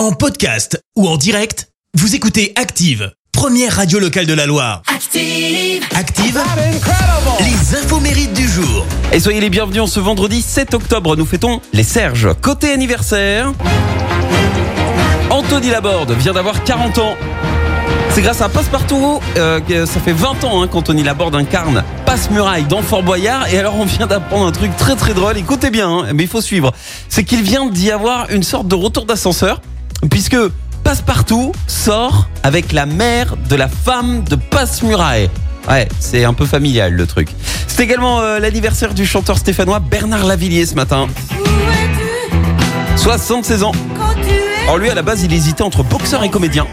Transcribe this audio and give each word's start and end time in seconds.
En 0.00 0.12
podcast 0.12 0.82
ou 0.96 1.06
en 1.06 1.18
direct, 1.18 1.68
vous 1.92 2.14
écoutez 2.14 2.54
Active, 2.56 3.12
première 3.32 3.76
radio 3.76 3.98
locale 3.98 4.24
de 4.24 4.32
la 4.32 4.46
Loire. 4.46 4.80
Active. 4.86 5.84
Active, 5.94 6.40
les 7.40 7.76
infos 7.76 8.00
mérites 8.00 8.32
du 8.32 8.48
jour. 8.48 8.86
Et 9.12 9.20
soyez 9.20 9.42
les 9.42 9.50
bienvenus 9.50 9.82
en 9.82 9.86
ce 9.86 10.00
vendredi 10.00 10.40
7 10.40 10.72
octobre. 10.72 11.16
Nous 11.16 11.26
fêtons 11.26 11.60
les 11.74 11.82
Serges. 11.82 12.30
Côté 12.40 12.72
anniversaire, 12.72 13.52
Anthony 15.28 15.68
Laborde 15.68 16.12
vient 16.12 16.32
d'avoir 16.32 16.64
40 16.64 16.96
ans. 16.96 17.14
C'est 18.12 18.22
grâce 18.22 18.40
à 18.40 18.48
Passepartout, 18.48 19.20
euh, 19.36 19.60
que 19.60 19.84
ça 19.84 20.00
fait 20.00 20.14
20 20.14 20.44
ans 20.44 20.62
hein, 20.62 20.66
qu'Anthony 20.66 21.02
Laborde 21.02 21.34
incarne 21.34 21.84
Passe-Muraille 22.06 22.64
dans 22.64 22.80
Fort 22.80 23.02
Boyard. 23.02 23.52
Et 23.52 23.58
alors 23.58 23.76
on 23.76 23.84
vient 23.84 24.06
d'apprendre 24.06 24.46
un 24.46 24.52
truc 24.52 24.74
très 24.78 24.96
très 24.96 25.12
drôle. 25.12 25.36
Écoutez 25.36 25.68
bien, 25.68 25.90
hein, 25.90 26.06
mais 26.14 26.22
il 26.22 26.28
faut 26.28 26.40
suivre. 26.40 26.72
C'est 27.10 27.24
qu'il 27.24 27.42
vient 27.42 27.66
d'y 27.66 27.90
avoir 27.90 28.30
une 28.30 28.42
sorte 28.42 28.66
de 28.66 28.74
retour 28.74 29.04
d'ascenseur, 29.04 29.60
puisque 30.08 30.36
Passepartout 30.84 31.52
sort 31.66 32.28
avec 32.42 32.72
la 32.72 32.86
mère 32.86 33.36
de 33.48 33.54
la 33.54 33.68
femme 33.68 34.24
de 34.24 34.36
Passe-Muraille. 34.36 35.28
Ouais, 35.68 35.86
c'est 36.00 36.24
un 36.24 36.32
peu 36.32 36.46
familial 36.46 36.94
le 36.94 37.06
truc. 37.06 37.28
C'est 37.66 37.84
également 37.84 38.20
euh, 38.20 38.38
l'anniversaire 38.38 38.94
du 38.94 39.06
chanteur 39.06 39.38
stéphanois 39.38 39.78
Bernard 39.78 40.24
Lavillier 40.24 40.64
ce 40.66 40.74
matin. 40.74 41.06
76 42.96 43.62
ans. 43.62 43.72
Alors 44.64 44.78
lui 44.78 44.90
à 44.90 44.94
la 44.94 45.02
base 45.02 45.22
il 45.22 45.32
hésitait 45.32 45.62
entre 45.62 45.82
boxeur 45.82 46.24
et 46.24 46.30
comédien. 46.30 46.66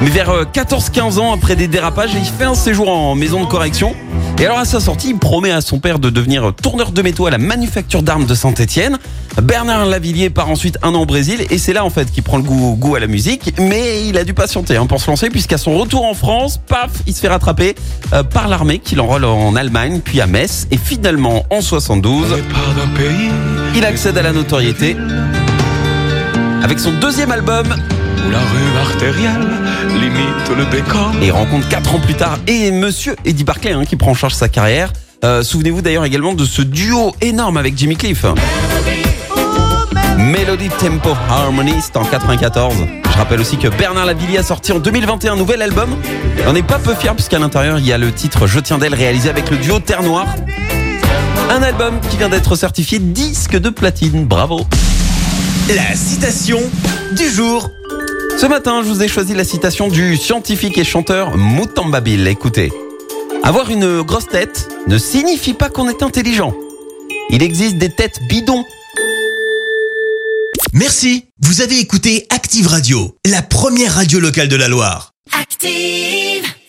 Mais 0.00 0.10
vers 0.10 0.30
euh, 0.30 0.44
14-15 0.44 1.18
ans 1.18 1.32
après 1.32 1.56
des 1.56 1.66
dérapages, 1.66 2.10
il 2.14 2.24
fait 2.24 2.44
un 2.44 2.54
séjour 2.54 2.88
en 2.88 3.16
maison 3.16 3.40
de 3.42 3.46
correction. 3.46 3.96
Et 4.38 4.46
alors 4.46 4.58
à 4.58 4.64
sa 4.64 4.78
sortie, 4.78 5.10
il 5.10 5.18
promet 5.18 5.50
à 5.50 5.60
son 5.60 5.80
père 5.80 5.98
de 5.98 6.10
devenir 6.10 6.52
tourneur 6.54 6.92
de 6.92 7.02
métaux 7.02 7.26
à 7.26 7.30
la 7.30 7.38
manufacture 7.38 8.04
d'armes 8.04 8.24
de 8.24 8.34
Saint-Étienne. 8.34 8.98
Bernard 9.42 9.86
Lavillier 9.86 10.30
part 10.30 10.50
ensuite 10.50 10.78
un 10.82 10.94
an 10.94 11.02
au 11.02 11.06
Brésil 11.06 11.44
et 11.50 11.58
c'est 11.58 11.72
là 11.72 11.84
en 11.84 11.90
fait 11.90 12.10
qu'il 12.12 12.22
prend 12.22 12.36
le 12.36 12.44
goût, 12.44 12.76
goût 12.76 12.94
à 12.94 13.00
la 13.00 13.08
musique. 13.08 13.52
Mais 13.58 14.06
il 14.06 14.16
a 14.16 14.22
dû 14.22 14.34
patienter 14.34 14.76
hein, 14.76 14.86
pour 14.86 15.00
se 15.00 15.10
lancer 15.10 15.30
puisqu'à 15.30 15.58
son 15.58 15.76
retour 15.76 16.04
en 16.04 16.14
France, 16.14 16.60
paf, 16.64 16.90
il 17.08 17.14
se 17.14 17.20
fait 17.20 17.28
rattraper 17.28 17.74
euh, 18.12 18.22
par 18.22 18.46
l'armée 18.46 18.78
qui 18.78 18.94
l'enrôle 18.94 19.24
en 19.24 19.56
Allemagne 19.56 20.00
puis 20.04 20.20
à 20.20 20.28
Metz. 20.28 20.68
Et 20.70 20.76
finalement 20.76 21.44
en 21.50 21.60
72, 21.60 22.36
il 23.74 23.84
accède 23.84 24.16
à 24.16 24.22
la 24.22 24.32
notoriété 24.32 24.96
avec 26.62 26.78
son 26.78 26.92
deuxième 27.00 27.32
album 27.32 27.66
la 28.30 28.38
rue 28.38 28.78
artérielle 28.80 29.48
limite 29.94 30.56
le 30.56 30.64
bécon. 30.66 31.10
et 31.22 31.26
il 31.26 31.32
rencontre 31.32 31.68
4 31.68 31.94
ans 31.94 32.00
plus 32.00 32.14
tard 32.14 32.38
et 32.46 32.70
monsieur 32.70 33.16
Eddie 33.24 33.44
Barclay 33.44 33.72
hein, 33.72 33.84
qui 33.84 33.96
prend 33.96 34.10
en 34.10 34.14
charge 34.14 34.34
sa 34.34 34.48
carrière. 34.48 34.92
Euh, 35.24 35.42
Souvenez-vous 35.42 35.82
d'ailleurs 35.82 36.04
également 36.04 36.34
de 36.34 36.44
ce 36.44 36.62
duo 36.62 37.14
énorme 37.20 37.56
avec 37.56 37.76
Jimmy 37.76 37.96
Cliff. 37.96 38.24
Melody 40.18 40.68
Tempo 40.68 41.10
Harmony, 41.30 41.74
en 41.94 42.04
94. 42.04 42.74
Je 43.10 43.16
rappelle 43.16 43.40
aussi 43.40 43.56
que 43.56 43.68
Bernard 43.68 44.06
Lavillier 44.06 44.38
a 44.38 44.42
sorti 44.42 44.72
en 44.72 44.78
2021 44.78 45.32
un 45.32 45.36
nouvel 45.36 45.62
album. 45.62 45.96
On 46.46 46.52
n'est 46.52 46.62
pas 46.62 46.78
peu 46.78 46.94
fiers 46.94 47.14
puisqu'à 47.14 47.38
l'intérieur 47.38 47.78
il 47.78 47.86
y 47.86 47.92
a 47.92 47.98
le 47.98 48.12
titre 48.12 48.46
Je 48.46 48.60
tiens 48.60 48.78
d'elle 48.78 48.94
réalisé 48.94 49.28
avec 49.30 49.50
le 49.50 49.56
duo 49.56 49.78
Terre 49.80 50.02
Noire. 50.02 50.26
Un 51.50 51.62
album 51.62 51.94
qui 52.10 52.16
vient 52.16 52.28
d'être 52.28 52.56
certifié 52.56 52.98
disque 52.98 53.56
de 53.56 53.70
platine. 53.70 54.26
Bravo. 54.26 54.66
La 55.74 55.94
citation 55.96 56.60
du 57.16 57.28
jour. 57.28 57.70
Ce 58.40 58.46
matin, 58.46 58.82
je 58.84 58.88
vous 58.88 59.02
ai 59.02 59.08
choisi 59.08 59.34
la 59.34 59.42
citation 59.42 59.88
du 59.88 60.16
scientifique 60.16 60.78
et 60.78 60.84
chanteur 60.84 61.36
Moutamba 61.36 62.00
Bill. 62.00 62.28
Écoutez. 62.28 62.72
Avoir 63.42 63.68
une 63.68 64.02
grosse 64.02 64.28
tête 64.28 64.68
ne 64.86 64.96
signifie 64.96 65.54
pas 65.54 65.70
qu'on 65.70 65.88
est 65.88 66.04
intelligent. 66.04 66.54
Il 67.30 67.42
existe 67.42 67.78
des 67.78 67.90
têtes 67.90 68.20
bidons. 68.28 68.64
Merci, 70.72 71.24
vous 71.40 71.62
avez 71.62 71.80
écouté 71.80 72.28
Active 72.30 72.68
Radio, 72.68 73.16
la 73.26 73.42
première 73.42 73.94
radio 73.94 74.20
locale 74.20 74.46
de 74.46 74.56
la 74.56 74.68
Loire. 74.68 75.14
Active. 75.32 76.57